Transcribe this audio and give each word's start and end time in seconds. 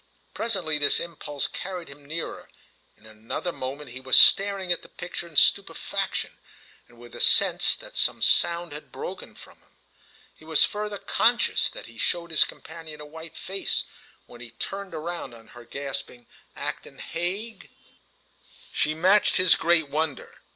Presently 0.33 0.79
this 0.79 0.99
impulse 0.99 1.45
carried 1.47 1.87
him 1.87 2.03
nearer, 2.05 2.49
and 2.97 3.05
in 3.05 3.11
another 3.19 3.51
moment 3.51 3.91
he 3.91 4.01
was 4.01 4.17
staring 4.19 4.71
at 4.71 4.81
the 4.81 4.89
picture 4.89 5.27
in 5.27 5.35
stupefaction 5.35 6.39
and 6.87 6.97
with 6.97 7.11
the 7.11 7.21
sense 7.21 7.75
that 7.75 7.95
some 7.95 8.19
sound 8.23 8.71
had 8.73 8.91
broken 8.91 9.35
from 9.35 9.59
him. 9.59 9.77
He 10.35 10.43
was 10.43 10.65
further 10.65 10.97
conscious 10.97 11.69
that 11.69 11.85
he 11.85 11.99
showed 11.99 12.31
his 12.31 12.45
companion 12.45 12.99
a 12.99 13.05
white 13.05 13.37
face 13.37 13.85
when 14.25 14.41
he 14.41 14.49
turned 14.49 14.93
round 14.93 15.35
on 15.35 15.49
her 15.49 15.65
gasping: 15.65 16.25
"Acton 16.55 16.97
Hague!" 16.97 17.69
She 18.73 18.95
matched 18.95 19.35
his 19.37 19.53
great 19.53 19.87
wonder. 19.89 20.39